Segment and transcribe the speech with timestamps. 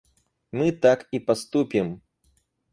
[0.51, 2.01] Мы так и поступим.